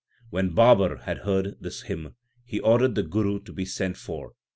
3 0.29 0.29
When 0.31 0.55
Babar 0.55 0.95
had 1.03 1.19
heard 1.19 1.61
this 1.61 1.83
hymn, 1.83 2.15
he 2.43 2.59
ordered 2.59 2.95
the 2.95 3.03
Guru 3.03 3.39
to 3.41 3.53
be 3.53 3.65
sent 3.65 3.97
for. 3.97 4.33